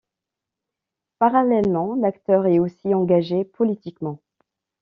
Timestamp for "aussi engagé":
2.57-3.45